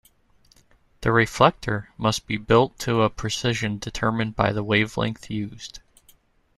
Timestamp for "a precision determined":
3.03-4.35